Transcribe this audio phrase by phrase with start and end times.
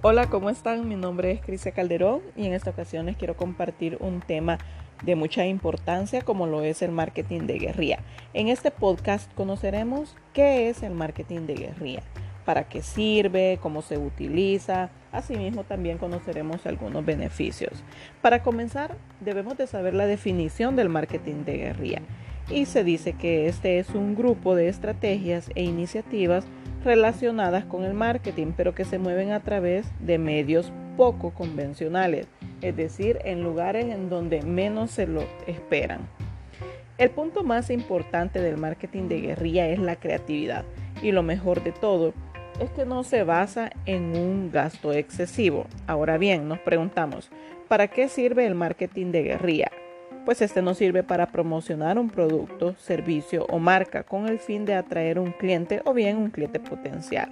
[0.00, 0.88] Hola, ¿cómo están?
[0.88, 4.58] Mi nombre es Crisia Calderón y en esta ocasión les quiero compartir un tema
[5.02, 7.98] de mucha importancia como lo es el marketing de guerrilla.
[8.32, 12.02] En este podcast conoceremos qué es el marketing de guerrilla,
[12.44, 17.82] para qué sirve, cómo se utiliza, asimismo también conoceremos algunos beneficios.
[18.22, 22.02] Para comenzar, debemos de saber la definición del marketing de guerrilla
[22.48, 26.46] y se dice que este es un grupo de estrategias e iniciativas
[26.84, 32.26] relacionadas con el marketing, pero que se mueven a través de medios poco convencionales,
[32.60, 36.00] es decir, en lugares en donde menos se lo esperan.
[36.98, 40.64] El punto más importante del marketing de guerrilla es la creatividad
[41.00, 42.12] y lo mejor de todo
[42.60, 45.66] es que no se basa en un gasto excesivo.
[45.86, 47.30] Ahora bien, nos preguntamos,
[47.68, 49.70] ¿para qué sirve el marketing de guerrilla?
[50.28, 54.74] Pues este nos sirve para promocionar un producto, servicio o marca con el fin de
[54.74, 57.30] atraer un cliente o bien un cliente potencial.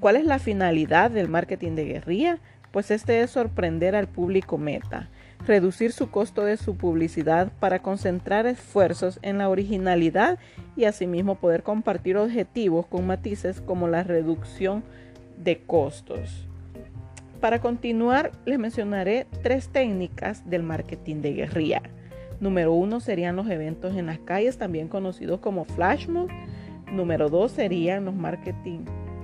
[0.00, 2.38] ¿Cuál es la finalidad del marketing de guerrilla?
[2.72, 5.10] Pues este es sorprender al público meta,
[5.46, 10.38] reducir su costo de su publicidad para concentrar esfuerzos en la originalidad
[10.76, 14.82] y asimismo poder compartir objetivos con matices como la reducción
[15.36, 16.48] de costos.
[17.42, 21.82] Para continuar, les mencionaré tres técnicas del marketing de guerrilla.
[22.40, 26.28] Número uno serían los eventos en las calles, también conocidos como flash mob.
[26.92, 28.80] Número dos serían los marketing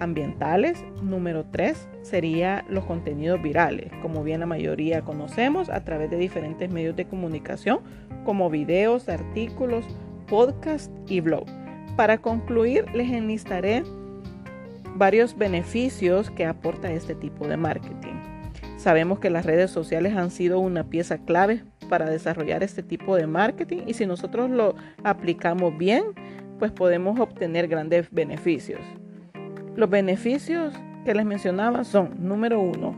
[0.00, 0.84] ambientales.
[1.02, 6.70] Número tres sería los contenidos virales, como bien la mayoría conocemos a través de diferentes
[6.70, 7.80] medios de comunicación,
[8.24, 9.84] como videos, artículos,
[10.28, 11.46] podcast y blog.
[11.96, 13.82] Para concluir, les enlistaré
[14.94, 18.14] varios beneficios que aporta este tipo de marketing.
[18.76, 23.26] Sabemos que las redes sociales han sido una pieza clave para desarrollar este tipo de
[23.26, 26.04] marketing y si nosotros lo aplicamos bien,
[26.58, 28.80] pues podemos obtener grandes beneficios.
[29.76, 32.94] Los beneficios que les mencionaba son, número uno,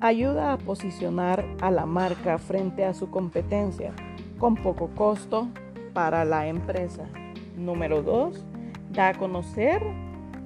[0.00, 3.92] ayuda a posicionar a la marca frente a su competencia
[4.38, 5.48] con poco costo
[5.94, 7.04] para la empresa.
[7.56, 8.44] Número dos,
[8.92, 9.82] da a conocer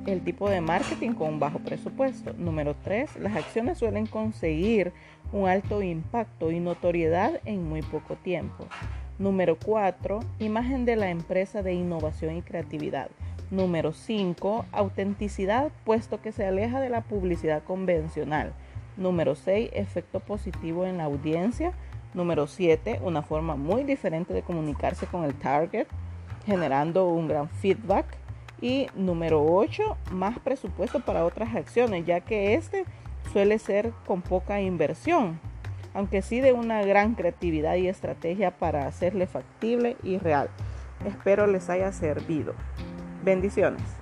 [0.07, 2.33] el tipo de marketing con un bajo presupuesto.
[2.37, 3.17] Número 3.
[3.17, 4.93] Las acciones suelen conseguir
[5.33, 8.67] un alto impacto y notoriedad en muy poco tiempo.
[9.19, 10.21] Número 4.
[10.39, 13.11] Imagen de la empresa de innovación y creatividad.
[13.51, 14.65] Número 5.
[14.73, 18.53] Autenticidad, puesto que se aleja de la publicidad convencional.
[18.97, 19.71] Número 6.
[19.75, 21.73] Efecto positivo en la audiencia.
[22.15, 23.01] Número 7.
[23.03, 25.87] Una forma muy diferente de comunicarse con el target,
[26.47, 28.07] generando un gran feedback.
[28.61, 32.85] Y número 8, más presupuesto para otras acciones, ya que este
[33.33, 35.41] suele ser con poca inversión,
[35.95, 40.51] aunque sí de una gran creatividad y estrategia para hacerle factible y real.
[41.07, 42.55] Espero les haya servido.
[43.25, 44.00] Bendiciones.